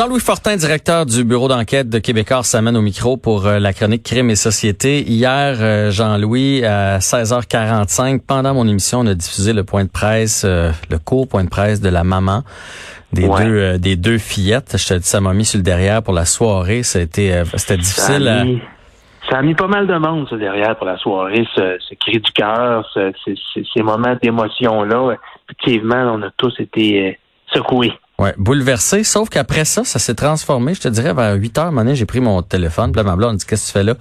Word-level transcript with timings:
Jean-Louis 0.00 0.20
Fortin, 0.20 0.56
directeur 0.56 1.04
du 1.04 1.24
bureau 1.24 1.46
d'enquête 1.46 1.90
de 1.90 1.98
Québécois, 1.98 2.42
s'amène 2.42 2.74
au 2.74 2.80
micro 2.80 3.18
pour 3.18 3.46
euh, 3.46 3.58
la 3.58 3.74
chronique 3.74 4.02
Crime 4.02 4.30
et 4.30 4.34
Société. 4.34 5.02
Hier, 5.02 5.58
euh, 5.60 5.90
Jean-Louis, 5.90 6.64
à 6.64 7.00
16h45, 7.00 8.22
pendant 8.26 8.54
mon 8.54 8.66
émission, 8.66 9.00
on 9.00 9.06
a 9.08 9.12
diffusé 9.12 9.52
le 9.52 9.62
point 9.62 9.84
de 9.84 9.90
presse, 9.90 10.46
euh, 10.46 10.70
le 10.90 10.98
court 10.98 11.28
point 11.28 11.44
de 11.44 11.50
presse 11.50 11.82
de 11.82 11.90
la 11.90 12.02
maman 12.02 12.44
des 13.12 13.28
deux 13.28 13.78
des 13.78 13.96
deux 13.96 14.16
fillettes. 14.16 14.78
Je 14.78 14.88
te 14.88 14.94
dis, 14.94 15.06
ça 15.06 15.20
m'a 15.20 15.34
mis 15.34 15.44
sur 15.44 15.58
le 15.58 15.64
derrière 15.64 16.02
pour 16.02 16.14
la 16.14 16.24
soirée. 16.24 16.82
C'était 16.82 17.44
c'était 17.56 17.76
difficile. 17.76 18.24
Ça 18.24 18.40
a, 18.40 18.44
mis, 18.44 18.62
ça 19.28 19.36
a 19.36 19.42
mis 19.42 19.54
pas 19.54 19.68
mal 19.68 19.86
de 19.86 19.98
monde 19.98 20.26
sur 20.28 20.36
le 20.36 20.40
derrière 20.40 20.76
pour 20.76 20.86
la 20.86 20.96
soirée. 20.96 21.46
Ce, 21.54 21.76
ce 21.78 21.94
cri 21.96 22.20
du 22.20 22.32
cœur, 22.32 22.88
ce, 22.94 23.12
ces 23.74 23.82
moments 23.82 24.16
d'émotion 24.22 24.82
là. 24.82 25.14
Effectivement, 25.44 26.14
on 26.14 26.22
a 26.22 26.30
tous 26.38 26.58
été 26.58 27.18
secoués. 27.52 27.92
Ouais, 28.20 28.34
bouleversé, 28.36 29.02
sauf 29.02 29.30
qu'après 29.30 29.64
ça, 29.64 29.82
ça 29.82 29.98
s'est 29.98 30.14
transformé. 30.14 30.74
Je 30.74 30.82
te 30.82 30.88
dirais, 30.88 31.14
vers 31.14 31.34
8 31.36 31.56
heures, 31.56 31.72
moment 31.72 31.94
j'ai 31.94 32.04
pris 32.04 32.20
mon 32.20 32.42
téléphone, 32.42 32.92
ma 32.94 33.14
on 33.14 33.32
dit, 33.32 33.46
qu'est-ce 33.46 33.72
que 33.72 33.72
tu 33.72 33.72
fais 33.72 33.82
là? 33.82 33.94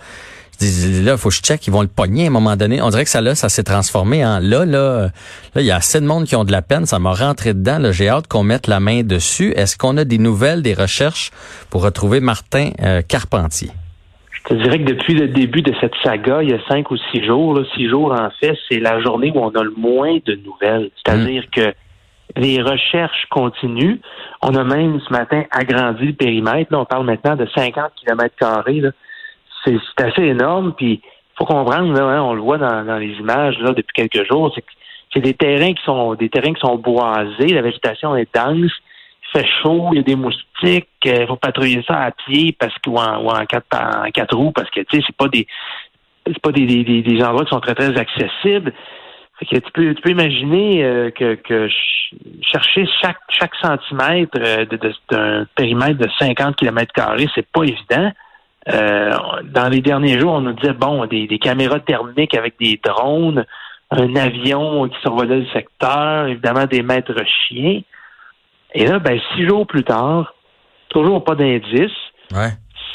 Je 0.60 0.66
dis, 0.66 1.04
là, 1.04 1.16
faut 1.16 1.30
que 1.30 1.36
je 1.36 1.42
check, 1.42 1.66
ils 1.68 1.72
vont 1.72 1.84
le 1.84 1.88
pogner 1.88 2.26
à 2.26 2.28
un 2.28 2.32
moment 2.32 2.58
donné. 2.58 2.82
On 2.82 2.90
dirait 2.90 3.06
que 3.06 3.10
ça, 3.10 3.22
là, 3.22 3.34
ça 3.34 3.48
s'est 3.48 3.64
transformé 3.64 4.26
en, 4.26 4.40
là, 4.40 4.66
là, 4.66 5.04
là, 5.56 5.62
il 5.62 5.64
y 5.64 5.72
a 5.72 5.78
assez 5.78 6.02
de 6.02 6.06
monde 6.06 6.26
qui 6.26 6.36
ont 6.36 6.44
de 6.44 6.52
la 6.52 6.62
peine, 6.62 6.86
ça 6.86 7.00
m'a 7.00 7.14
rentré 7.14 7.54
dedans, 7.54 7.80
là, 7.80 7.94
j'ai 7.94 8.10
hâte 8.10 8.28
qu'on 8.28 8.44
mette 8.44 8.68
la 8.68 8.82
main 8.82 9.04
dessus. 9.04 9.54
Est-ce 9.56 9.78
qu'on 9.78 9.96
a 9.96 10.04
des 10.04 10.18
nouvelles, 10.18 10.64
des 10.64 10.74
recherches 10.74 11.32
pour 11.70 11.84
retrouver 11.84 12.20
Martin 12.20 12.72
euh, 12.82 13.02
Carpentier? 13.02 13.70
Je 14.34 14.54
te 14.54 14.62
dirais 14.62 14.80
que 14.80 14.92
depuis 14.92 15.14
le 15.14 15.30
début 15.30 15.62
de 15.62 15.74
cette 15.80 15.94
saga, 16.04 16.44
il 16.44 16.50
y 16.50 16.54
a 16.54 16.60
cinq 16.68 16.92
ou 16.92 16.98
six 17.14 17.24
jours, 17.24 17.54
là, 17.54 17.64
six 17.74 17.88
jours 17.88 18.12
en 18.12 18.30
fait, 18.42 18.58
c'est 18.68 18.80
la 18.80 19.00
journée 19.00 19.32
où 19.34 19.40
on 19.40 19.52
a 19.52 19.64
le 19.64 19.74
moins 19.78 20.18
de 20.26 20.36
nouvelles. 20.44 20.92
C'est-à-dire 20.98 21.44
mmh. 21.44 21.56
que 21.56 21.74
les 22.38 22.62
recherches 22.62 23.26
continuent. 23.30 24.00
On 24.42 24.56
a 24.56 24.64
même 24.64 25.00
ce 25.02 25.12
matin 25.12 25.44
agrandi 25.52 26.08
le 26.08 26.14
périmètre. 26.14 26.72
Là, 26.72 26.80
on 26.80 26.86
parle 26.86 27.06
maintenant 27.06 27.36
de 27.36 27.48
50 27.56 27.92
km 27.96 28.36
carrés. 28.40 28.84
C'est 29.66 29.78
assez 29.98 30.24
énorme. 30.24 30.74
Puis 30.76 31.02
faut 31.40 31.46
comprendre, 31.46 31.94
là, 31.94 32.04
hein, 32.04 32.22
on 32.22 32.34
le 32.34 32.42
voit 32.42 32.58
dans, 32.58 32.98
les 32.98 33.14
images 33.14 33.58
là 33.60 33.72
depuis 33.72 33.94
quelques 33.94 34.28
jours, 34.30 34.52
c'est 34.54 34.64
c'est 35.12 35.22
des 35.22 35.34
terrains 35.34 35.74
qui 35.74 35.84
sont 35.84 36.14
des 36.14 36.30
terrains 36.30 36.54
qui 36.54 36.62
sont 36.62 36.76
boisés, 36.76 37.48
la 37.48 37.64
végétation 37.64 38.16
est 38.16 38.32
dense, 38.32 38.72
il 38.72 39.40
fait 39.40 39.48
chaud, 39.64 39.90
il 39.92 39.96
y 39.96 40.00
a 40.00 40.04
des 40.04 40.16
moustiques, 40.16 40.88
il 41.04 41.26
faut 41.26 41.36
patrouiller 41.36 41.84
ça 41.88 41.96
à 41.96 42.12
pied 42.12 42.56
parce 42.60 42.78
que 42.78 42.92
ou 42.92 42.98
en, 42.98 43.46
quatre 43.48 43.66
en 43.74 44.12
quatre 44.12 44.38
roues 44.38 44.52
parce 44.52 44.70
que 44.70 44.82
tu 44.82 44.98
sais 44.98 45.04
c'est 45.08 45.16
pas 45.16 45.28
des 45.28 45.48
c'est 46.28 46.40
pas 46.40 46.52
des, 46.52 46.68
des, 46.68 47.02
des 47.02 47.24
endroits 47.24 47.44
qui 47.44 47.50
sont 47.50 47.60
très 47.60 47.74
très 47.74 47.98
accessibles 47.98 48.72
tu, 49.46 49.62
peux, 49.74 49.94
tu 49.94 50.02
peux 50.02 50.10
imaginer 50.10 50.84
euh, 50.84 51.12
que, 51.12 51.36
que 51.36 51.70
chercher 52.42 52.88
chaque, 53.02 53.20
chaque 53.30 53.56
centimètre 53.56 54.38
euh, 54.38 54.66
d'un 55.12 55.46
périmètre 55.56 56.00
de 56.00 56.10
50 56.20 56.56
km 56.56 56.94
c'est 57.34 57.48
pas 57.48 57.64
évident. 57.64 58.12
Euh, 58.68 59.12
dans 59.46 59.70
les 59.70 59.82
derniers 59.82 60.20
jours, 60.20 60.34
on 60.34 60.42
nous 60.42 60.54
disait, 60.54 60.74
bon, 60.74 61.06
des, 61.06 61.28
des 61.28 61.40
caméras 61.40 61.80
thermiques 61.80 62.36
avec 62.36 62.56
des 62.60 62.80
drones, 62.84 63.46
un 63.90 64.16
avion 64.16 64.88
qui 64.90 65.00
survolait 65.02 65.40
le 65.40 65.48
secteur, 65.48 66.28
évidemment 66.28 66.66
des 66.66 66.84
maîtres 66.84 67.16
chiens. 67.48 67.82
Et 68.76 68.86
là, 68.86 69.00
ben, 69.00 69.20
six 69.34 69.48
jours 69.48 69.66
plus 69.66 69.84
tard, 69.84 70.36
toujours 70.90 71.24
pas 71.24 71.36
d'indice. 71.36 71.92
Ouais. 72.32 72.52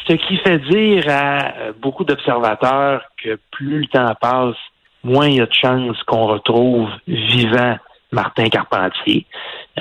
Ce 0.06 0.12
qui 0.12 0.36
fait 0.38 0.58
dire 0.58 1.04
à 1.08 1.72
beaucoup 1.80 2.04
d'observateurs 2.04 3.02
que 3.22 3.38
plus 3.50 3.80
le 3.80 3.86
temps 3.86 4.14
passe, 4.20 4.56
moins 5.04 5.28
il 5.28 5.36
y 5.36 5.40
a 5.40 5.46
de 5.46 5.52
chances 5.52 6.02
qu'on 6.04 6.26
retrouve 6.26 6.88
vivant 7.06 7.76
Martin 8.14 8.48
Carpentier. 8.48 9.26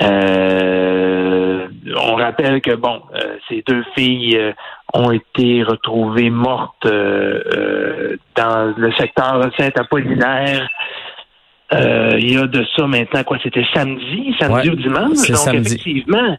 Euh, 0.02 1.68
on 1.96 2.14
rappelle 2.16 2.60
que 2.60 2.74
bon, 2.74 3.00
euh, 3.14 3.36
ces 3.48 3.62
deux 3.66 3.84
filles 3.96 4.36
euh, 4.36 4.52
ont 4.92 5.10
été 5.12 5.62
retrouvées 5.62 6.30
mortes 6.30 6.86
dans 6.86 8.74
le 8.76 8.92
secteur 8.92 9.40
Saint-Apollinaire. 9.56 10.68
il 11.72 12.32
y 12.32 12.36
a 12.36 12.46
de 12.46 12.64
ça 12.76 12.86
maintenant 12.86 13.24
quoi 13.24 13.38
C'était 13.42 13.66
samedi, 13.72 14.34
samedi 14.38 14.70
ou 14.70 14.76
dimanche? 14.76 15.28
Donc 15.28 15.36
samedi. 15.36 15.74
effectivement, 15.74 16.36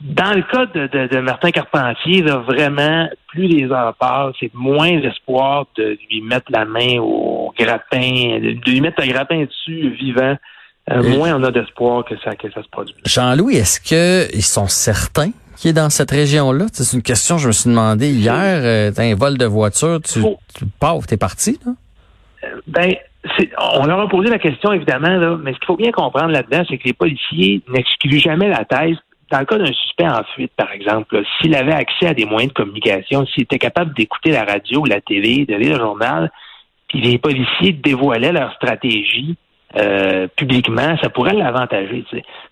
dans 0.00 0.32
le 0.32 0.42
cas 0.42 0.66
de, 0.66 1.20
Martin 1.20 1.50
Carpentier, 1.50 2.22
là, 2.22 2.38
vraiment, 2.38 3.08
plus 3.28 3.46
les 3.46 3.70
heures 3.70 3.94
passent, 3.94 4.34
c'est 4.40 4.52
moins 4.54 4.98
d'espoir 4.98 5.66
de 5.76 5.96
lui 6.10 6.20
mettre 6.22 6.50
la 6.50 6.64
main 6.64 6.98
au 6.98 7.52
grappin, 7.56 8.38
de 8.40 8.70
lui 8.70 8.80
mettre 8.80 9.02
un 9.02 9.06
grappin 9.06 9.44
dessus 9.44 9.90
vivant. 9.90 10.36
Euh, 10.90 11.02
moins 11.02 11.34
on 11.34 11.42
a 11.42 11.50
d'espoir 11.50 12.04
que 12.04 12.16
ça, 12.18 12.36
que 12.36 12.50
ça 12.52 12.62
se 12.62 12.68
produise. 12.68 12.96
Jean-Louis, 13.04 13.56
est-ce 13.56 13.80
qu'ils 13.80 14.44
sont 14.44 14.68
certains 14.68 15.30
qu'il 15.56 15.70
est 15.70 15.74
dans 15.74 15.90
cette 15.90 16.10
région-là? 16.10 16.66
C'est 16.72 16.96
une 16.96 17.02
question 17.02 17.36
que 17.36 17.42
je 17.42 17.48
me 17.48 17.52
suis 17.52 17.70
demandé 17.70 18.08
hier. 18.08 18.34
Euh, 18.62 18.92
t'as 18.94 19.02
un 19.02 19.14
vol 19.16 19.36
de 19.36 19.46
voiture, 19.46 20.00
tu, 20.02 20.20
tu 20.54 20.66
pars, 20.78 21.04
t'es 21.06 21.16
parti, 21.16 21.58
là? 21.64 21.72
Euh, 22.44 22.60
ben, 22.68 22.94
on 23.78 23.86
leur 23.86 24.00
a 24.00 24.08
posé 24.08 24.30
la 24.30 24.38
question, 24.38 24.72
évidemment, 24.72 25.16
là, 25.16 25.36
mais 25.42 25.52
ce 25.54 25.58
qu'il 25.58 25.66
faut 25.66 25.76
bien 25.76 25.90
comprendre 25.90 26.30
là-dedans, 26.30 26.62
c'est 26.68 26.78
que 26.78 26.84
les 26.84 26.92
policiers 26.92 27.62
n'excluent 27.68 28.20
jamais 28.20 28.48
la 28.48 28.64
thèse 28.64 28.96
dans 29.30 29.40
le 29.40 29.44
cas 29.44 29.58
d'un 29.58 29.72
suspect 29.72 30.08
en 30.08 30.22
fuite, 30.34 30.52
par 30.56 30.70
exemple, 30.72 31.22
s'il 31.40 31.54
avait 31.54 31.74
accès 31.74 32.06
à 32.06 32.14
des 32.14 32.24
moyens 32.24 32.52
de 32.52 32.56
communication, 32.56 33.26
s'il 33.26 33.44
était 33.44 33.58
capable 33.58 33.94
d'écouter 33.94 34.30
la 34.30 34.44
radio, 34.44 34.84
la 34.84 35.00
télé, 35.00 35.44
de 35.46 35.54
lire 35.54 35.74
le 35.74 35.80
journal, 35.80 36.30
puis 36.88 37.00
les 37.00 37.18
policiers 37.18 37.72
dévoilaient 37.72 38.32
leur 38.32 38.52
stratégie 38.54 39.36
euh, 39.76 40.28
publiquement, 40.36 40.96
ça 41.02 41.10
pourrait 41.10 41.34
l'avantager. 41.34 42.04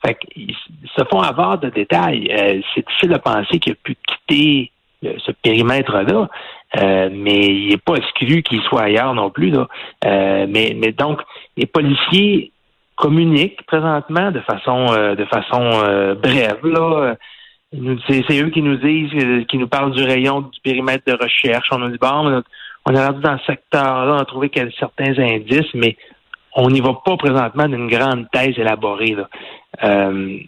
Fait 0.04 0.14
qu'ils 0.14 0.54
se 0.96 1.04
font 1.10 1.20
avoir 1.20 1.58
de 1.58 1.70
détails. 1.70 2.28
Euh, 2.30 2.60
c'est 2.74 2.86
difficile 2.86 3.10
de 3.10 3.18
penser 3.18 3.58
qu'il 3.60 3.72
a 3.72 3.76
pu 3.76 3.96
quitter 4.06 4.72
euh, 5.04 5.14
ce 5.24 5.30
périmètre-là, 5.30 6.28
mais 6.76 7.46
il 7.46 7.68
n'est 7.68 7.78
pas 7.78 7.94
exclu 7.94 8.42
qu'il 8.42 8.60
soit 8.62 8.82
ailleurs 8.82 9.14
non 9.14 9.30
plus. 9.30 9.50
Là. 9.50 9.68
mais, 10.02 10.76
mais 10.76 10.90
donc, 10.90 11.22
les 11.56 11.66
policiers 11.66 12.50
communiquent 12.96 13.62
présentement 13.66 14.30
de 14.30 14.40
façon 14.40 14.86
euh, 14.92 15.14
de 15.14 15.24
façon 15.24 15.62
euh, 15.84 16.14
brève. 16.14 16.64
Là. 16.64 17.16
C'est 18.08 18.40
eux 18.40 18.50
qui 18.50 18.62
nous 18.62 18.76
disent, 18.76 19.10
euh, 19.14 19.44
qui 19.44 19.58
nous 19.58 19.66
parlent 19.66 19.92
du 19.92 20.04
rayon 20.04 20.42
du 20.42 20.60
périmètre 20.62 21.04
de 21.06 21.18
recherche. 21.20 21.68
On 21.72 21.78
nous 21.78 21.90
dit 21.90 21.98
bon, 22.00 22.42
on 22.86 22.94
a 22.94 23.06
rendu 23.06 23.20
dans 23.20 23.38
ce 23.38 23.46
secteur-là, 23.46 24.14
on 24.14 24.18
a 24.18 24.24
trouvé 24.24 24.50
certains 24.78 25.18
indices, 25.18 25.74
mais 25.74 25.96
on 26.54 26.70
n'y 26.70 26.80
va 26.80 26.94
pas 27.04 27.16
présentement 27.16 27.66
d'une 27.66 27.88
grande 27.88 28.30
thèse 28.30 28.56
élaborée. 28.56 29.16
Hmm. 29.82 30.38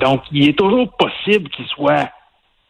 Donc, 0.00 0.22
il 0.32 0.48
est 0.48 0.58
toujours 0.58 0.90
possible 0.96 1.48
qu'il 1.50 1.66
soit 1.66 2.10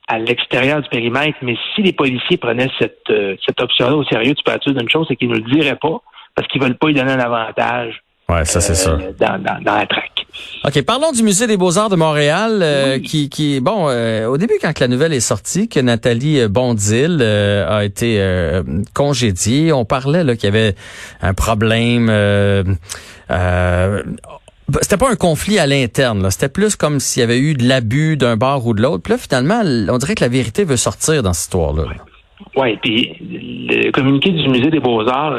à 0.09 0.19
l'extérieur 0.19 0.83
du 0.83 0.89
périmètre, 0.91 1.39
mais 1.41 1.57
si 1.75 1.81
les 1.81 1.95
policiers 1.95 2.37
prenaient 2.37 2.69
cette, 2.79 3.11
cette 3.47 3.63
option-là 3.63 3.97
au 3.97 4.05
sérieux, 4.05 4.35
tu 4.35 4.43
peux 4.45 4.53
être 4.53 4.71
d'une 4.71 4.91
chose, 4.91 5.07
c'est 5.09 5.17
qu'ils 5.17 5.31
ne 5.31 5.37
le 5.37 5.51
diraient 5.51 5.77
pas, 5.77 6.03
parce 6.35 6.47
qu'ils 6.49 6.61
veulent 6.61 6.77
pas 6.77 6.89
lui 6.89 6.95
donner 6.95 7.13
un 7.13 7.21
avantage 7.21 8.03
Ouais, 8.29 8.45
ça 8.45 8.61
c'est 8.61 8.89
euh, 8.89 9.13
Dans, 9.19 9.43
la 9.65 9.87
traque. 9.87 10.27
OK, 10.65 10.83
parlons 10.83 11.13
du 11.13 11.23
Musée 11.23 11.47
des 11.47 11.57
Beaux-Arts 11.57 11.91
de 11.91 11.97
Montréal, 11.97 12.61
euh, 12.63 12.99
qui, 12.99 13.29
qui, 13.29 13.61
bon, 13.61 13.89
euh, 13.89 14.27
au 14.27 14.39
début, 14.39 14.55
quand 14.61 14.79
la 14.79 14.89
nouvelle 14.89 15.13
est 15.13 15.21
sortie, 15.21 15.69
que 15.69 15.81
Nathalie 15.81 16.47
Bondil 16.49 17.23
a 17.23 17.85
été 17.85 18.23
congédiée, 18.95 19.73
on 19.73 19.85
parlait 19.85 20.25
là 20.25 20.37
qu'il 20.37 20.45
y 20.45 20.49
avait 20.57 20.75
un 21.21 21.35
problème. 21.35 22.07
c'était 24.81 24.97
pas 24.97 25.11
un 25.11 25.17
conflit 25.17 25.59
à 25.59 25.67
l'interne, 25.67 26.31
c'était 26.31 26.49
plus 26.49 26.77
comme 26.77 27.01
s'il 27.01 27.21
y 27.21 27.25
avait 27.25 27.41
eu 27.41 27.55
de 27.55 27.67
l'abus 27.67 28.17
d'un 28.17 28.37
bar 28.37 28.65
ou 28.67 28.73
de 28.73 28.81
l'autre. 28.81 29.03
Puis 29.03 29.13
là, 29.13 29.19
finalement, 29.19 29.63
on 29.93 29.99
dirait 29.99 30.15
que 30.15 30.25
la 30.25 30.31
vérité 30.31 30.65
veut 30.65 30.77
sortir 30.77 31.23
dans 31.23 31.33
cette 31.33 31.47
histoire-là. 31.47 31.85
Oui, 32.57 32.79
puis 32.83 33.17
le 33.21 33.91
communiqué 33.91 34.31
du 34.31 34.49
Musée 34.49 34.71
des 34.71 34.81
Beaux-Arts 34.81 35.39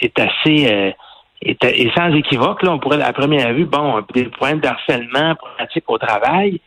est 0.00 0.18
assez 0.18 0.94
et, 1.44 1.90
sans 1.96 2.14
équivoque, 2.14 2.62
là, 2.62 2.72
on 2.72 2.78
pourrait, 2.78 3.02
à 3.02 3.12
première 3.12 3.52
vue, 3.52 3.64
bon, 3.64 4.00
des 4.14 4.24
points 4.24 4.54
d'harcèlement 4.54 5.34
pratique 5.56 5.84
au 5.88 5.98
travail. 5.98 6.60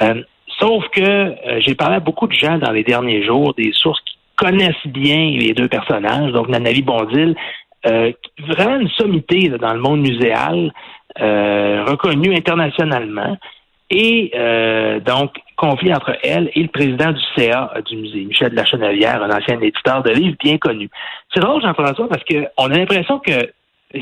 Euh, 0.00 0.22
sauf 0.58 0.88
que 0.88 1.00
euh, 1.02 1.60
j'ai 1.60 1.74
parlé 1.74 1.96
à 1.96 2.00
beaucoup 2.00 2.26
de 2.26 2.32
gens 2.32 2.58
dans 2.58 2.70
les 2.72 2.84
derniers 2.84 3.24
jours, 3.24 3.54
des 3.54 3.72
sources 3.72 4.00
qui 4.00 4.16
connaissent 4.36 4.86
bien 4.86 5.36
les 5.38 5.52
deux 5.52 5.68
personnages, 5.68 6.32
donc 6.32 6.48
Nanavi 6.48 6.82
Bondil, 6.82 7.34
euh, 7.86 8.12
vraiment 8.38 8.80
une 8.80 8.88
sommité 8.90 9.48
dans 9.48 9.74
le 9.74 9.80
monde 9.80 10.00
muséal, 10.00 10.72
euh, 11.20 11.84
reconnue 11.86 12.34
internationalement. 12.34 13.36
Et 13.94 14.32
donc, 15.04 15.34
conflit 15.54 15.92
entre 15.92 16.16
elle 16.22 16.50
et 16.54 16.62
le 16.62 16.68
président 16.68 17.12
du 17.12 17.20
CA 17.36 17.74
du 17.84 17.96
musée, 17.98 18.24
Michel 18.24 18.54
Lachenelière, 18.54 19.22
un 19.22 19.28
ancien 19.28 19.60
éditeur 19.60 20.02
de 20.02 20.12
livres 20.12 20.36
bien 20.42 20.56
connu. 20.56 20.88
C'est 21.34 21.40
drôle, 21.40 21.60
Jean-François, 21.60 22.08
parce 22.08 22.24
qu'on 22.24 22.70
a 22.70 22.74
l'impression 22.74 23.18
que 23.18 23.52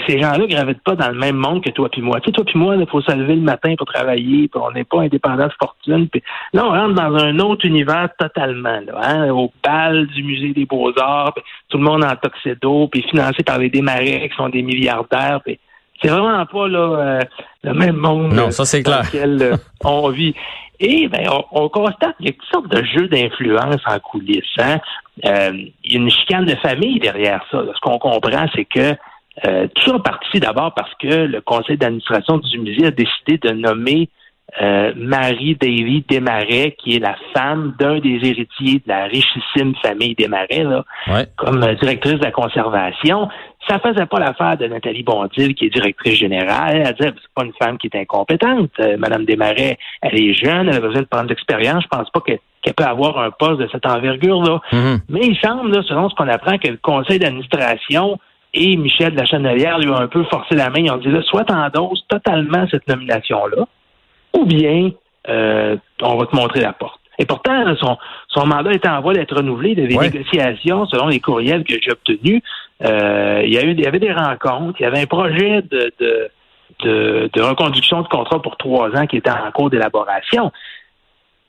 ces 0.06 0.20
gens-là 0.20 0.46
gravitent 0.46 0.82
pas 0.82 0.94
dans 0.94 1.08
le 1.08 1.18
même 1.18 1.36
monde 1.36 1.64
que 1.64 1.70
toi 1.70 1.88
puis 1.88 2.00
moi. 2.00 2.20
Tu 2.20 2.26
sais, 2.26 2.32
toi 2.32 2.44
puis 2.44 2.58
moi, 2.58 2.76
il 2.76 2.86
faut 2.86 3.00
se 3.00 3.12
lever 3.12 3.34
le 3.34 3.40
matin 3.40 3.74
pour 3.76 3.86
travailler, 3.86 4.48
puis 4.48 4.60
on 4.62 4.70
n'est 4.70 4.84
pas 4.84 5.00
indépendant 5.00 5.46
de 5.46 5.52
fortune. 5.60 6.08
Puis 6.08 6.22
là, 6.52 6.64
on 6.64 6.70
rentre 6.70 6.94
dans 6.94 7.16
un 7.16 7.38
autre 7.40 7.66
univers 7.66 8.08
totalement, 8.18 8.80
là, 8.86 9.00
hein, 9.02 9.30
au 9.30 9.52
bal 9.64 10.06
du 10.08 10.22
musée 10.22 10.52
des 10.52 10.64
Beaux-Arts, 10.64 11.34
tout 11.68 11.78
le 11.78 11.84
monde 11.84 12.04
en 12.04 12.14
toxédo, 12.16 12.88
puis 12.88 13.02
financé 13.02 13.42
par 13.42 13.58
les 13.58 13.70
démarrais 13.70 14.28
qui 14.28 14.36
sont 14.36 14.48
des 14.48 14.62
milliardaires. 14.62 15.40
Puis 15.44 15.58
c'est 16.02 16.08
vraiment 16.08 16.46
pas 16.46 16.68
là 16.68 16.78
euh, 16.78 17.20
le 17.62 17.74
même 17.74 17.96
monde 17.96 18.32
non, 18.32 18.50
ça, 18.50 18.64
c'est 18.64 18.82
clair. 18.82 18.98
dans 18.98 19.06
lequel 19.06 19.42
euh, 19.42 19.56
on 19.84 20.08
vit. 20.10 20.34
Et 20.82 21.08
ben, 21.08 21.28
on, 21.52 21.68
constate 21.68 22.16
qu'il 22.16 22.26
y 22.26 22.28
a 22.30 22.32
toutes 22.32 22.48
sortes 22.50 22.68
de 22.68 22.82
jeux 22.82 23.06
d'influence 23.08 23.82
en 23.84 23.98
coulisses. 23.98 24.44
Hein. 24.58 24.78
Euh, 25.26 25.52
il 25.84 25.92
y 25.92 25.96
a 25.96 26.00
une 26.00 26.10
chicane 26.10 26.46
de 26.46 26.54
famille 26.54 26.98
derrière 26.98 27.44
ça. 27.50 27.62
Ce 27.74 27.80
qu'on 27.80 27.98
comprend, 27.98 28.46
c'est 28.54 28.64
que 28.64 28.96
euh, 29.46 29.68
tout 29.74 29.90
ça 29.90 29.98
parti 30.00 30.40
d'abord 30.40 30.74
parce 30.74 30.92
que 30.94 31.06
le 31.06 31.40
conseil 31.40 31.76
d'administration 31.76 32.38
du 32.38 32.58
musée 32.58 32.86
a 32.86 32.90
décidé 32.90 33.38
de 33.38 33.50
nommer 33.50 34.08
euh, 34.60 34.92
Marie 34.96 35.54
Davy 35.54 36.04
Desmarais, 36.08 36.74
qui 36.78 36.96
est 36.96 36.98
la 36.98 37.16
femme 37.32 37.74
d'un 37.78 38.00
des 38.00 38.18
héritiers 38.22 38.82
de 38.84 38.88
la 38.88 39.04
richissime 39.04 39.74
famille 39.80 40.14
Desmarais, 40.16 40.64
là, 40.64 40.84
comme 41.36 41.60
directrice 41.80 42.14
de 42.14 42.24
la 42.24 42.32
conservation. 42.32 43.28
Ça 43.68 43.78
faisait 43.78 44.06
pas 44.06 44.18
l'affaire 44.18 44.56
de 44.56 44.66
Nathalie 44.66 45.04
Bondil, 45.04 45.54
qui 45.54 45.66
est 45.66 45.70
directrice 45.70 46.18
générale. 46.18 46.82
Elle 46.84 46.94
disait, 46.94 47.12
c'est 47.14 47.34
pas 47.34 47.44
une 47.44 47.52
femme 47.62 47.78
qui 47.78 47.86
est 47.86 47.96
incompétente. 47.96 48.70
Euh, 48.80 48.96
Madame 48.98 49.24
Desmarais, 49.24 49.78
elle 50.02 50.20
est 50.20 50.34
jeune, 50.34 50.68
elle 50.68 50.76
a 50.76 50.80
besoin 50.80 51.02
de 51.02 51.06
prendre 51.06 51.26
de 51.26 51.30
l'expérience. 51.30 51.84
Je 51.84 51.88
pense 51.88 52.10
pas 52.10 52.20
qu'elle 52.20 52.74
peut 52.74 52.84
avoir 52.84 53.18
un 53.18 53.30
poste 53.30 53.60
de 53.60 53.68
cette 53.70 53.86
envergure-là. 53.86 54.60
Mm-hmm. 54.72 54.98
Mais 55.10 55.20
il 55.22 55.38
semble, 55.38 55.84
selon 55.84 56.08
ce 56.08 56.14
qu'on 56.16 56.28
apprend, 56.28 56.58
que 56.58 56.68
le 56.68 56.78
conseil 56.78 57.20
d'administration 57.20 58.18
et 58.54 58.76
Michel 58.76 59.12
de 59.12 59.16
la 59.18 59.26
Chenelière 59.26 59.78
lui 59.78 59.92
a 59.92 59.98
un 59.98 60.08
peu 60.08 60.24
forcé 60.24 60.54
la 60.54 60.70
main. 60.70 60.80
Ils 60.80 60.90
ont 60.90 60.96
dit 60.96 61.10
là, 61.10 61.22
soit 61.22 61.44
t'endosses 61.44 62.04
totalement 62.08 62.66
cette 62.70 62.86
nomination-là, 62.88 63.66
ou 64.36 64.44
bien 64.44 64.90
euh, 65.28 65.76
on 66.02 66.16
va 66.16 66.26
te 66.26 66.34
montrer 66.34 66.60
la 66.60 66.72
porte. 66.72 67.00
Et 67.18 67.26
pourtant, 67.26 67.76
son, 67.76 67.98
son 68.28 68.46
mandat 68.46 68.72
était 68.72 68.88
en 68.88 69.02
voie 69.02 69.12
d'être 69.12 69.36
renouvelé. 69.36 69.72
Il 69.72 69.78
y 69.78 69.82
avait 69.82 70.08
des 70.08 70.18
négociations, 70.18 70.86
selon 70.86 71.08
les 71.08 71.20
courriels 71.20 71.64
que 71.64 71.74
j'ai 71.80 71.92
obtenus. 71.92 72.42
Euh, 72.82 73.42
il, 73.44 73.52
y 73.52 73.58
a 73.58 73.62
eu, 73.62 73.72
il 73.72 73.80
y 73.80 73.86
avait 73.86 73.98
des 73.98 74.12
rencontres. 74.12 74.80
Il 74.80 74.84
y 74.84 74.86
avait 74.86 75.02
un 75.02 75.06
projet 75.06 75.60
de, 75.60 75.92
de, 76.00 76.30
de, 76.82 77.30
de 77.30 77.42
reconduction 77.42 78.00
de 78.00 78.08
contrat 78.08 78.40
pour 78.40 78.56
trois 78.56 78.88
ans 78.96 79.06
qui 79.06 79.18
était 79.18 79.30
en 79.30 79.50
cours 79.52 79.68
d'élaboration. 79.68 80.50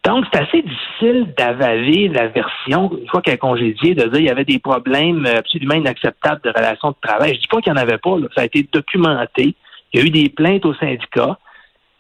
Donc, 0.04 0.26
c'est 0.34 0.40
assez 0.40 0.64
difficile 0.64 1.34
d'avaler 1.38 2.08
la 2.08 2.28
version, 2.28 2.92
une 3.00 3.08
fois 3.08 3.22
qu'elle 3.22 3.36
est 3.36 3.38
congédiée, 3.38 3.94
de 3.94 4.04
dire 4.04 4.12
qu'il 4.12 4.26
y 4.26 4.30
avait 4.30 4.46
des 4.46 4.58
problèmes 4.58 5.28
absolument 5.28 5.76
inacceptables 5.76 6.42
de 6.44 6.50
relations 6.50 6.90
de 6.90 6.96
travail. 7.02 7.36
Je 7.36 7.42
dis 7.42 7.48
pas 7.48 7.62
qu'il 7.62 7.72
n'y 7.72 7.80
en 7.80 7.82
avait 7.82 8.00
pas, 8.00 8.16
ça 8.36 8.42
a 8.42 8.46
été 8.46 8.68
documenté. 8.72 9.56
Il 9.94 10.00
y 10.00 10.04
a 10.04 10.06
eu 10.06 10.10
des 10.10 10.30
plaintes 10.30 10.66
au 10.66 10.74
syndicat. 10.74 11.38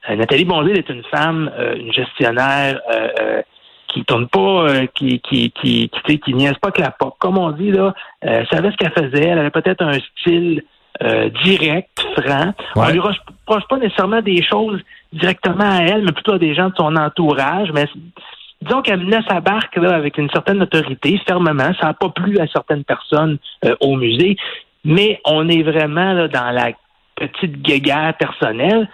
Euh, 0.10 0.16
Nathalie 0.16 0.46
Bonzil 0.46 0.78
est 0.78 0.90
une 0.90 1.04
femme, 1.04 1.52
euh, 1.58 1.76
une 1.76 1.94
gestionnaire 1.94 2.80
euh, 2.94 3.08
euh 3.20 3.42
qui 3.88 4.06
tourne 4.06 4.30
pas, 4.30 4.88
qui 4.96 5.20
qui 5.20 5.52
qui 5.52 5.90
qui, 5.90 6.20
qui 6.22 6.34
niaise 6.34 6.58
pas 6.62 6.72
que 6.72 6.80
la 6.80 6.92
porte. 6.92 7.18
Comme 7.20 7.38
on 7.38 7.52
dit 7.52 7.72
là, 7.72 7.94
elle 8.22 8.48
savait 8.48 8.72
ce 8.72 8.78
qu'elle 8.78 8.94
faisait. 8.94 9.28
Elle 9.28 9.38
avait 9.38 9.50
peut-être 9.50 9.82
un 9.82 10.00
style 10.00 10.64
direct, 11.44 12.00
franc. 12.18 12.54
On 12.78 12.90
lui 12.90 13.00
reproche 13.00 13.68
pas 13.68 13.78
nécessairement 13.80 14.22
des 14.22 14.42
choses 14.44 14.80
directement 15.14 15.70
à 15.70 15.84
elle, 15.84 16.04
mais 16.04 16.12
plutôt 16.12 16.34
à 16.34 16.40
des 16.40 16.54
gens 16.54 16.70
de 16.70 16.76
son 16.76 16.96
entourage. 16.96 17.72
Mais 17.74 17.88
disons 18.62 18.82
qu'elle 18.82 19.04
menait 19.04 19.24
sa 19.28 19.42
barque 19.42 19.76
là, 19.76 19.94
avec 19.96 20.18
une 20.18 20.30
certaine 20.30 20.62
autorité, 20.62 21.20
fermement. 21.28 21.72
Ça 21.80 21.88
n'a 21.88 21.94
pas 21.94 22.10
plu 22.10 22.40
à 22.40 22.48
certaines 22.48 22.84
personnes 22.84 23.38
euh, 23.66 23.76
au 23.82 23.96
musée. 23.96 24.38
Mais 24.84 25.20
on 25.26 25.48
est 25.48 25.64
vraiment 25.64 26.14
là, 26.14 26.28
dans 26.28 26.52
la 26.52 26.72
petite 27.16 27.62
guéguerre 27.62 28.16
personnelle. 28.18 28.90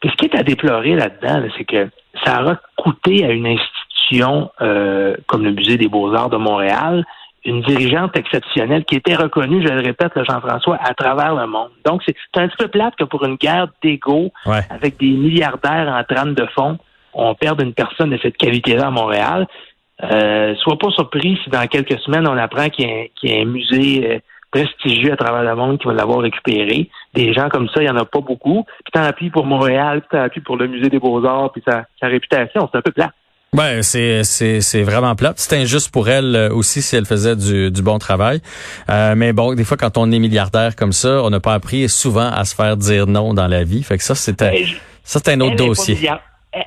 Puis 0.00 0.10
ce 0.10 0.16
qui 0.16 0.26
est 0.26 0.38
à 0.38 0.42
déplorer 0.42 0.94
là-dedans, 0.94 1.48
c'est 1.56 1.64
que 1.64 1.88
ça 2.24 2.42
aura 2.42 2.60
coûté 2.76 3.24
à 3.24 3.30
une 3.30 3.46
institution 3.46 4.50
euh, 4.60 5.16
comme 5.26 5.44
le 5.44 5.52
Musée 5.52 5.76
des 5.76 5.88
Beaux-Arts 5.88 6.30
de 6.30 6.36
Montréal 6.36 7.04
une 7.46 7.62
dirigeante 7.62 8.16
exceptionnelle 8.16 8.84
qui 8.84 8.96
était 8.96 9.14
reconnue, 9.14 9.62
je 9.62 9.72
le 9.72 9.80
répète, 9.80 10.12
Jean-François, 10.16 10.78
à 10.82 10.94
travers 10.94 11.34
le 11.34 11.46
monde. 11.46 11.70
Donc, 11.84 12.02
c'est 12.04 12.14
un 12.34 12.48
petit 12.48 12.56
peu 12.56 12.68
plate 12.68 12.94
que 12.96 13.04
pour 13.04 13.24
une 13.24 13.36
guerre 13.36 13.68
d'ego, 13.82 14.32
avec 14.44 14.98
des 14.98 15.10
milliardaires 15.10 15.88
en 15.88 16.02
trame 16.04 16.34
de 16.34 16.46
fond, 16.54 16.78
on 17.14 17.34
perde 17.34 17.62
une 17.62 17.72
personne 17.72 18.10
de 18.10 18.18
cette 18.18 18.36
qualité-là 18.36 18.88
à 18.88 18.90
Montréal. 18.90 19.46
Euh, 20.02 20.54
sois 20.56 20.76
pas 20.76 20.90
surpris 20.90 21.38
si 21.42 21.50
dans 21.50 21.66
quelques 21.66 21.98
semaines, 22.00 22.28
on 22.28 22.36
apprend 22.36 22.68
qu'il 22.68 23.08
y, 23.22 23.32
a 23.32 23.40
un 23.40 23.44
musée 23.46 24.16
euh, 24.16 24.18
prestigieux 24.50 25.12
à 25.12 25.16
travers 25.16 25.42
le 25.42 25.54
monde 25.56 25.78
qui 25.78 25.86
va 25.86 25.94
l'avoir 25.94 26.18
récupéré. 26.18 26.90
Des 27.14 27.32
gens 27.32 27.48
comme 27.48 27.68
ça, 27.68 27.80
il 27.80 27.84
n'y 27.84 27.90
en 27.90 27.96
a 27.96 28.04
pas 28.04 28.20
beaucoup. 28.20 28.64
Puis 28.84 28.92
t'en 28.92 29.02
appuies 29.02 29.30
pour 29.30 29.46
Montréal, 29.46 30.00
puis 30.00 30.08
t'en 30.10 30.24
appuies 30.24 30.42
pour 30.42 30.56
le 30.56 30.66
musée 30.66 30.90
des 30.90 30.98
Beaux-Arts, 30.98 31.52
puis 31.52 31.62
sa, 31.66 31.84
sa 31.98 32.08
réputation. 32.08 32.68
C'est 32.70 32.78
un 32.78 32.82
peu 32.82 32.92
plat. 32.92 33.12
Ben 33.56 33.82
c'est 33.82 34.22
c'est 34.22 34.60
c'est 34.60 34.82
vraiment 34.82 35.14
plat. 35.16 35.32
C'est 35.36 35.56
injuste 35.56 35.90
pour 35.90 36.10
elle 36.10 36.36
euh, 36.36 36.50
aussi 36.50 36.82
si 36.82 36.94
elle 36.94 37.06
faisait 37.06 37.36
du, 37.36 37.70
du 37.70 37.80
bon 37.80 37.98
travail. 37.98 38.42
Euh, 38.90 39.14
mais 39.16 39.32
bon, 39.32 39.54
des 39.54 39.64
fois 39.64 39.78
quand 39.78 39.96
on 39.96 40.12
est 40.12 40.18
milliardaire 40.18 40.76
comme 40.76 40.92
ça, 40.92 41.22
on 41.22 41.30
n'a 41.30 41.40
pas 41.40 41.54
appris 41.54 41.88
souvent 41.88 42.30
à 42.30 42.44
se 42.44 42.54
faire 42.54 42.76
dire 42.76 43.06
non 43.06 43.32
dans 43.32 43.46
la 43.46 43.64
vie. 43.64 43.82
Fait 43.82 43.96
que 43.96 44.04
ça 44.04 44.14
c'était 44.14 44.50
ben, 44.50 44.66
ça 45.04 45.20
c'est 45.24 45.32
un 45.32 45.40
autre 45.40 45.56
dossier. 45.56 45.98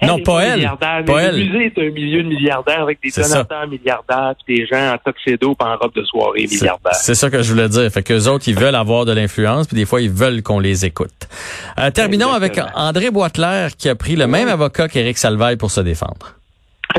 non, 0.01 0.17
pas 0.23 0.41
elle. 0.41 0.67
Pas 0.79 1.21
elle. 1.21 1.37
Le 1.39 1.45
musée 1.45 1.65
est 1.65 1.79
un 1.79 1.91
milieu 1.91 2.23
de 2.23 2.27
milliardaires 2.27 2.81
avec 2.81 2.97
des 3.03 3.11
donateurs 3.11 3.67
milliardaires, 3.67 4.33
des 4.47 4.65
gens 4.65 4.93
en 4.93 4.97
toxédo 4.97 5.55
en 5.59 5.75
robe 5.75 5.93
de 5.93 6.03
soirée 6.05 6.47
milliardaires. 6.49 6.95
C'est 6.95 7.13
ça 7.13 7.29
que 7.29 7.43
je 7.43 7.51
voulais 7.51 7.69
dire. 7.69 7.87
Fait 7.91 8.01
que 8.01 8.13
les 8.13 8.27
autres, 8.27 8.47
ils 8.47 8.55
veulent 8.55 8.73
avoir 8.73 9.05
de 9.05 9.11
l'influence, 9.11 9.67
puis 9.67 9.75
des 9.75 9.85
fois, 9.85 10.01
ils 10.01 10.09
veulent 10.09 10.41
qu'on 10.41 10.59
les 10.59 10.85
écoute. 10.85 11.27
Euh, 11.77 11.91
terminons 11.91 12.31
avec 12.31 12.59
André 12.73 13.11
Boitler 13.11 13.67
qui 13.77 13.89
a 13.89 13.95
pris 13.95 14.15
le 14.15 14.25
même 14.25 14.47
avocat 14.47 14.87
qu'Éric 14.87 15.19
Salvaille 15.19 15.57
pour 15.57 15.69
se 15.69 15.81
défendre. 15.81 16.38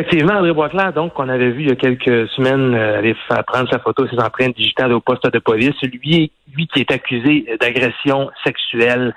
Effectivement, 0.00 0.34
André 0.34 0.52
Boisclair, 0.54 0.94
donc, 0.94 1.12
qu'on 1.12 1.28
avait 1.28 1.50
vu 1.50 1.64
il 1.64 1.68
y 1.68 1.72
a 1.72 1.76
quelques 1.76 2.28
semaines 2.30 2.74
euh, 2.74 2.98
aller 2.98 3.14
prendre 3.46 3.68
sa 3.70 3.78
photo 3.80 4.06
ses 4.08 4.18
empreintes 4.18 4.56
digitales 4.56 4.94
au 4.94 5.00
poste 5.00 5.30
de 5.30 5.38
police, 5.38 5.74
lui, 5.82 6.32
lui 6.54 6.66
qui 6.68 6.80
est 6.80 6.90
accusé 6.90 7.46
d'agression 7.60 8.30
sexuelle 8.42 9.14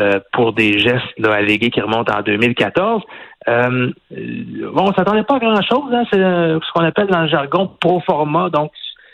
euh, 0.00 0.18
pour 0.32 0.52
des 0.52 0.80
gestes 0.80 1.04
là, 1.18 1.34
allégués 1.34 1.70
qui 1.70 1.80
remontent 1.80 2.12
en 2.12 2.22
2014. 2.22 3.02
Euh, 3.46 3.92
bon, 4.10 4.88
on 4.88 4.92
s'attendait 4.94 5.22
pas 5.22 5.36
à 5.36 5.38
grand-chose. 5.38 5.92
Hein, 5.92 6.02
c'est 6.12 6.18
euh, 6.18 6.58
ce 6.58 6.72
qu'on 6.72 6.84
appelle 6.84 7.06
dans 7.06 7.22
le 7.22 7.28
jargon 7.28 7.70
pro 7.80 8.00
forma. 8.00 8.50
Donc, 8.50 8.72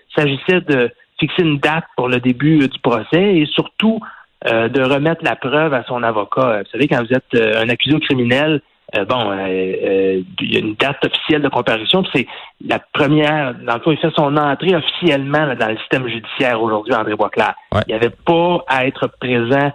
il 0.09 0.23
s'agissait 0.23 0.62
de 0.62 0.90
fixer 1.18 1.42
une 1.42 1.59
date 1.59 1.85
pour 1.99 2.09
le 2.09 2.18
début 2.18 2.66
du 2.66 2.78
procès 2.78 3.37
et 3.37 3.47
surtout 3.47 4.00
de 4.42 4.80
remettre 4.80 5.23
la 5.23 5.37
preuve 5.37 5.75
à 5.75 5.85
son 5.85 6.02
avocat. 6.02 6.62
Vous 6.62 6.71
savez, 6.73 6.88
quand 6.88 7.04
vous 7.04 7.12
êtes 7.12 7.59
un 7.59 7.68
accusé 7.68 8.00
criminel, 8.00 8.62
euh, 8.97 9.04
bon, 9.04 9.30
euh, 9.30 9.37
euh, 9.38 10.23
il 10.40 10.52
y 10.52 10.56
a 10.56 10.61
une 10.61 10.75
date 10.75 11.04
officielle 11.04 11.42
de 11.42 11.49
comparution. 11.49 12.02
C'est 12.12 12.26
la 12.66 12.78
première, 12.78 13.54
dans 13.54 13.75
le 13.75 13.80
fond, 13.80 13.92
il 13.92 13.99
fait 13.99 14.12
son 14.16 14.37
entrée 14.37 14.75
officiellement 14.75 15.54
dans 15.54 15.68
le 15.68 15.76
système 15.78 16.09
judiciaire 16.09 16.61
aujourd'hui, 16.61 16.94
André 16.94 17.14
Boisclair. 17.14 17.54
Il 17.73 17.90
n'y 17.90 17.94
avait 17.94 18.11
pas 18.11 18.64
à 18.66 18.87
être 18.87 19.09
présent 19.20 19.73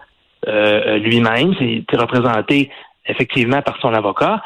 lui-même. 0.48 1.55
C'est 1.60 1.98
représenté 1.98 2.69
effectivement 3.07 3.62
par 3.62 3.77
son 3.81 3.93
avocat, 3.93 4.43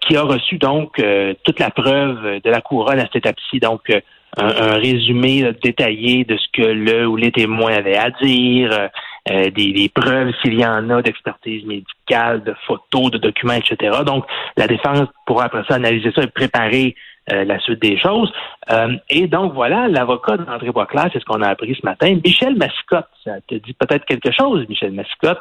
qui 0.00 0.16
a 0.16 0.22
reçu 0.22 0.56
donc 0.56 1.02
toute 1.44 1.58
la 1.58 1.70
preuve 1.70 2.40
de 2.42 2.50
la 2.50 2.62
couronne 2.62 2.98
à 2.98 3.02
cette 3.02 3.16
étape-ci. 3.16 3.60
Donc, 3.60 3.92
un, 4.38 4.78
résumé 4.78 5.52
détaillé 5.62 6.24
de 6.24 6.38
ce 6.38 6.46
que 6.52 6.66
le 6.66 7.06
ou 7.06 7.16
les 7.16 7.30
témoins 7.30 7.74
avaient 7.74 7.98
à 7.98 8.10
dire, 8.10 8.88
euh, 9.30 9.50
des, 9.50 9.90
preuves 9.94 10.32
s'il 10.42 10.60
y 10.60 10.66
en 10.66 10.90
a 10.90 11.00
d'expertise 11.00 11.64
médicale, 11.64 12.44
de 12.44 12.54
photos, 12.66 13.10
de 13.10 13.18
documents, 13.18 13.54
etc. 13.54 14.00
Donc, 14.04 14.26
la 14.56 14.66
défense 14.66 15.08
pourra 15.24 15.44
après 15.44 15.64
ça 15.66 15.76
analyser 15.76 16.12
ça 16.14 16.22
et 16.22 16.26
préparer 16.26 16.94
euh, 17.32 17.44
la 17.44 17.58
suite 17.60 17.80
des 17.80 17.98
choses. 17.98 18.30
Euh, 18.70 18.96
et 19.08 19.26
donc, 19.26 19.54
voilà, 19.54 19.88
l'avocat 19.88 20.36
d'André 20.36 20.70
Boisclair, 20.72 21.08
c'est 21.10 21.20
ce 21.20 21.24
qu'on 21.24 21.40
a 21.40 21.48
appris 21.48 21.74
ce 21.74 21.86
matin. 21.86 22.18
Michel 22.22 22.54
Mascotte, 22.56 23.08
ça 23.24 23.32
te 23.48 23.54
dit 23.54 23.72
peut-être 23.72 24.04
quelque 24.04 24.30
chose, 24.30 24.66
Michel 24.68 24.92
Mascotte? 24.92 25.40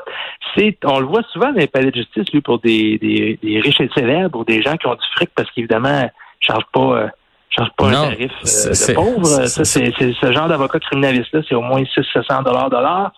C'est, 0.56 0.78
on 0.86 1.02
le 1.02 1.06
voit 1.06 1.24
souvent 1.34 1.52
dans 1.52 1.60
les 1.60 1.68
palais 1.68 1.92
de 1.92 1.98
justice, 1.98 2.32
lui, 2.32 2.40
pour 2.40 2.60
des, 2.60 2.98
des, 3.00 3.60
riches 3.60 3.82
et 3.82 3.90
célèbres 3.94 4.40
ou 4.40 4.46
des 4.46 4.62
gens 4.62 4.78
qui 4.78 4.88
ont 4.88 4.96
du 4.96 5.08
fric 5.14 5.30
parce 5.36 5.52
qu'évidemment, 5.52 6.04
ne 6.04 6.08
chargent 6.40 6.72
pas 6.72 7.10
charge 7.50 7.70
pas 7.78 7.88
un 7.88 7.92
tarif 7.92 8.32
de 8.42 8.94
pauvre. 8.94 9.26
C'est 9.46 9.92
ce 9.92 10.32
genre 10.32 10.48
d'avocat 10.48 10.80
criminaliste-là, 10.80 11.42
c'est 11.48 11.56
au 11.56 11.62
moins 11.62 11.84
600 11.86 12.44
dollars 12.44 12.70
dollars. 12.70 13.12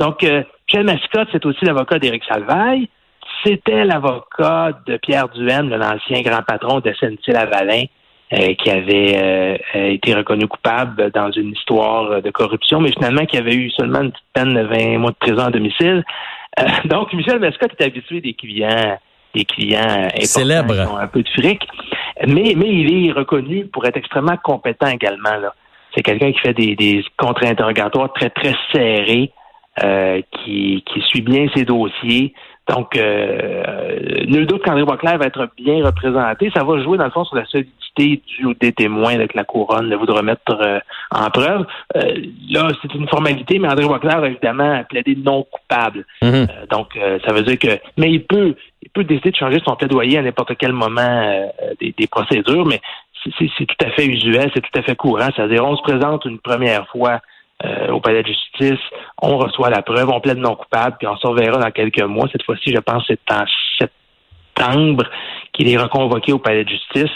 Donc, 0.00 0.24
euh, 0.24 0.42
Michel 0.66 0.86
Mascotte, 0.86 1.28
c'est 1.30 1.44
aussi 1.44 1.62
l'avocat 1.64 1.98
d'Éric 1.98 2.24
Salvaille. 2.24 2.88
C'était 3.44 3.84
l'avocat 3.84 4.72
de 4.86 4.96
Pierre 4.96 5.28
Duhaime, 5.28 5.68
l'ancien 5.68 6.22
grand 6.22 6.42
patron 6.42 6.80
de 6.80 6.90
SNC-Lavalin, 6.90 7.84
euh, 8.32 8.54
qui 8.54 8.70
avait 8.70 9.14
euh, 9.16 9.88
été 9.90 10.14
reconnu 10.14 10.46
coupable 10.48 11.10
dans 11.12 11.30
une 11.30 11.52
histoire 11.52 12.22
de 12.22 12.30
corruption, 12.30 12.80
mais 12.80 12.92
finalement 12.92 13.26
qui 13.26 13.36
avait 13.36 13.54
eu 13.54 13.70
seulement 13.70 14.00
une 14.00 14.10
petite 14.10 14.24
peine 14.32 14.54
de 14.54 14.62
20 14.62 14.98
mois 14.98 15.10
de 15.10 15.16
prison 15.16 15.44
à 15.44 15.50
domicile. 15.50 16.02
donc, 16.86 17.12
Michel 17.12 17.38
Mascotte 17.38 17.72
est 17.78 17.84
habitué 17.84 18.20
des 18.22 18.34
clients 18.34 18.98
des 19.32 19.44
clients 19.44 20.08
célèbres, 20.22 20.98
un 20.98 21.06
peu 21.06 21.22
de 21.22 21.28
fric. 21.28 21.62
Mais, 22.26 22.54
mais 22.56 22.68
il 22.68 23.06
est 23.06 23.12
reconnu 23.12 23.66
pour 23.66 23.86
être 23.86 23.96
extrêmement 23.96 24.36
compétent 24.42 24.88
également. 24.88 25.36
Là. 25.36 25.54
C'est 25.94 26.02
quelqu'un 26.02 26.32
qui 26.32 26.40
fait 26.40 26.52
des, 26.52 26.74
des 26.74 27.04
contre-interrogatoires 27.16 28.12
très, 28.12 28.30
très 28.30 28.54
serrés, 28.72 29.30
euh, 29.82 30.20
qui, 30.32 30.84
qui 30.86 31.00
suit 31.02 31.22
bien 31.22 31.46
ses 31.54 31.64
dossiers. 31.64 32.34
Donc, 32.68 32.96
euh, 32.96 34.24
nul 34.26 34.46
doute 34.46 34.62
qu'André 34.62 34.84
Boisclair 34.84 35.18
va 35.18 35.26
être 35.26 35.48
bien 35.56 35.84
représenté. 35.84 36.52
Ça 36.54 36.62
va 36.62 36.80
jouer, 36.82 36.98
dans 36.98 37.06
le 37.06 37.10
fond, 37.10 37.24
sur 37.24 37.34
la 37.34 37.44
solidité 37.46 38.22
du, 38.26 38.54
des 38.60 38.72
témoins 38.72 39.14
avec 39.14 39.34
la 39.34 39.42
couronne 39.42 39.90
de 39.90 39.96
vous 39.96 40.06
remettre 40.06 40.56
euh, 40.60 40.78
en 41.10 41.30
preuve. 41.30 41.66
Euh, 41.96 42.14
là, 42.48 42.68
c'est 42.80 42.94
une 42.94 43.08
formalité, 43.08 43.58
mais 43.58 43.68
André 43.68 43.86
Boisclair 43.86 44.22
a 44.22 44.28
évidemment 44.28 44.84
plaidé 44.88 45.16
non 45.16 45.44
coupable. 45.50 46.04
Mhm. 46.22 46.32
Euh, 46.32 46.46
donc, 46.70 46.96
ça 47.26 47.32
veut 47.32 47.42
dire 47.42 47.58
que... 47.58 47.80
Mais 47.96 48.12
il 48.12 48.24
peut, 48.24 48.54
il 48.82 48.90
peut 48.90 49.04
décider 49.04 49.32
de 49.32 49.36
changer 49.36 49.60
son 49.64 49.74
plaidoyer 49.74 50.18
à 50.18 50.22
n'importe 50.22 50.56
quel 50.56 50.72
moment 50.72 51.50
des, 51.80 51.92
des 51.96 52.06
procédures, 52.06 52.66
mais 52.66 52.80
c'est 53.38 53.66
tout 53.66 53.84
à 53.84 53.90
fait 53.90 54.06
usuel, 54.06 54.50
c'est 54.54 54.62
tout 54.62 54.78
à 54.78 54.82
fait 54.82 54.96
courant. 54.96 55.28
C'est-à-dire, 55.34 55.64
on 55.64 55.76
se 55.76 55.82
présente 55.82 56.24
une 56.24 56.38
première 56.38 56.86
fois 56.88 57.20
euh, 57.64 57.88
au 57.88 58.00
palais 58.00 58.22
de 58.22 58.28
justice, 58.28 58.80
on 59.20 59.36
reçoit 59.36 59.70
la 59.70 59.82
preuve, 59.82 60.08
on 60.08 60.20
plaide 60.20 60.38
non 60.38 60.54
coupable, 60.54 60.96
puis 60.98 61.06
on 61.06 61.16
se 61.16 61.26
reverra 61.26 61.58
dans 61.58 61.70
quelques 61.70 62.02
mois. 62.02 62.28
Cette 62.32 62.44
fois-ci, 62.44 62.72
je 62.72 62.78
pense 62.78 63.06
que 63.06 63.14
c'est 63.14 63.34
en 63.34 63.44
septembre 63.78 65.04
qu'il 65.52 65.68
est 65.68 65.76
reconvoqué 65.76 66.32
au 66.32 66.38
palais 66.38 66.64
de 66.64 66.70
justice 66.70 67.12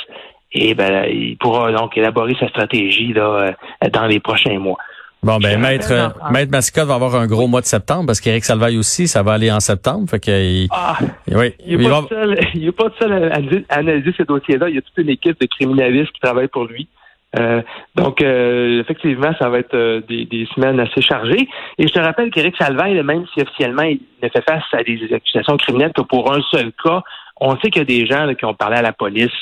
et 0.53 0.75
ben, 0.75 1.07
il 1.11 1.37
pourra 1.37 1.73
donc 1.73 1.97
élaborer 1.97 2.37
sa 2.39 2.49
stratégie 2.49 3.13
là, 3.13 3.55
euh, 3.83 3.89
dans 3.91 4.07
les 4.07 4.21
prochains 4.21 4.59
mois. 4.59 4.79
Bon, 5.25 5.39
ben, 5.39 5.59
maître, 5.59 5.91
maître 6.31 6.53
Mascotte 6.53 6.87
va 6.87 6.97
avoir 6.97 7.15
un 7.15 7.27
gros 7.27 7.47
mois 7.47 7.63
de 7.63 7.67
septembre 7.67 8.05
parce 8.07 8.21
qu'Éric 8.21 8.45
Salvaille 8.45 8.77
aussi, 8.77 9.09
ça 9.09 9.23
va 9.23 9.33
aller 9.33 9.51
en 9.51 9.61
septembre. 9.61 10.09
Fait 10.11 10.21
que, 10.21 10.31
il, 10.31 10.69
ah, 10.71 10.99
oui, 11.29 11.55
il 11.67 11.79
n'est 11.79 11.89
pas, 11.89 12.03
pas, 12.77 12.91
seul 13.01 13.33
à 13.71 13.79
analyser 13.79 14.13
ces 14.19 14.25
dossiers-là. 14.25 14.69
Il 14.69 14.75
y 14.75 14.79
a 14.79 14.83
toute 14.83 14.99
une 14.99 15.09
équipe 15.09 15.41
de 15.41 15.47
criminalistes 15.47 16.13
qui 16.13 16.21
travaille 16.21 16.49
pour 16.49 16.67
lui. 16.67 16.89
Euh, 17.39 17.63
donc, 17.95 18.23
euh, 18.23 18.81
effectivement, 18.81 19.33
ça 19.39 19.49
va 19.49 19.59
être 19.59 19.75
euh, 19.75 20.01
des, 20.09 20.25
des, 20.25 20.47
semaines 20.55 20.79
assez 20.79 21.01
chargées. 21.01 21.49
Et 21.79 21.87
je 21.87 21.93
te 21.93 21.99
rappelle 21.99 22.31
qu'Éric 22.31 22.57
Salvaille, 22.57 23.03
même 23.03 23.25
si 23.33 23.43
officiellement 23.43 23.83
il 23.83 24.01
ne 24.23 24.29
fait 24.29 24.43
face 24.43 24.65
à 24.73 24.83
des 24.83 25.01
accusations 25.13 25.57
criminelles 25.57 25.93
que 25.93 26.03
pour 26.03 26.33
un 26.33 26.41
seul 26.51 26.73
cas, 26.83 27.03
on 27.41 27.57
sait 27.59 27.71
qu'il 27.71 27.79
y 27.79 27.81
a 27.81 27.85
des 27.85 28.07
gens 28.07 28.33
qui 28.35 28.45
ont 28.45 28.55
parlé 28.55 28.77
à 28.77 28.83
la 28.83 28.93
police 28.93 29.33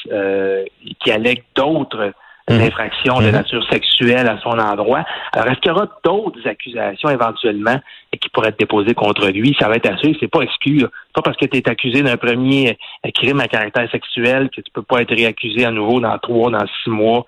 qui 1.01 1.11
allèguent 1.11 1.45
d'autres 1.55 2.13
d'infractions 2.49 3.21
de 3.21 3.27
mhm. 3.27 3.33
nature 3.33 3.65
sexuelle 3.71 4.27
à 4.29 4.39
son 4.43 4.59
endroit. 4.59 5.05
Alors, 5.33 5.49
est-ce 5.49 5.61
qu'il 5.61 5.71
y 5.71 5.75
aura 5.75 5.89
d'autres 6.05 6.47
accusations 6.47 7.09
éventuellement 7.09 7.81
qui 8.21 8.29
pourraient 8.31 8.49
être 8.49 8.59
déposées 8.59 8.95
contre 8.95 9.29
lui? 9.29 9.57
Ça 9.61 9.69
va 9.69 9.77
être 9.77 9.91
assuré, 9.91 10.17
c'est 10.21 10.31
pas 10.31 10.43
exclu. 10.43 10.85
Pas 11.15 11.23
parce 11.23 11.37
que 11.37 11.47
tu 11.47 11.59
es 11.59 11.69
accusé 11.69 12.03
d'un 12.03 12.17
premier 12.17 12.79
euh, 13.07 13.11
crime 13.15 13.41
à 13.41 13.49
caractère 13.49 13.89
sexuel 13.91 14.51
que 14.51 14.61
tu 14.61 14.71
peux 14.73 14.83
pas 14.83 15.03
être 15.03 15.15
réaccusé 15.15 15.65
à 15.65 15.71
nouveau 15.71 16.01
dans 16.01 16.19
trois, 16.19 16.51
dans 16.51 16.65
six 16.83 16.91
mois, 16.91 17.25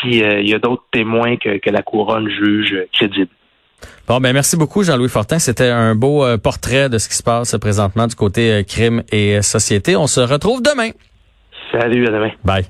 s'il 0.00 0.24
euh, 0.24 0.42
y 0.42 0.54
a 0.54 0.58
d'autres 0.58 0.84
témoins 0.90 1.36
que, 1.36 1.58
que 1.58 1.70
la 1.70 1.82
couronne 1.82 2.28
juge 2.28 2.74
crédibles. 2.92 3.30
Bon, 4.08 4.20
ben 4.20 4.32
merci 4.32 4.56
beaucoup, 4.56 4.82
Jean-Louis 4.82 5.08
Fortin. 5.08 5.38
C'était 5.38 5.68
un 5.68 5.94
beau 5.94 6.24
euh, 6.24 6.38
portrait 6.38 6.88
de 6.88 6.98
ce 6.98 7.08
qui 7.08 7.14
se 7.14 7.22
passe 7.22 7.56
présentement 7.58 8.06
du 8.06 8.14
côté 8.14 8.64
crime 8.66 9.02
et 9.12 9.42
société. 9.42 9.96
On 9.96 10.06
se 10.06 10.20
retrouve 10.20 10.62
demain. 10.62 10.90
Salut, 11.72 12.06
à 12.06 12.10
demain. 12.10 12.30
Bye. 12.44 12.66